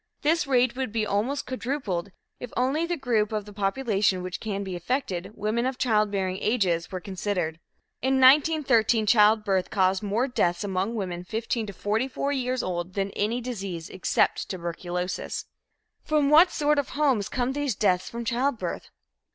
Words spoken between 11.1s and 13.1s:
15 to 44 years old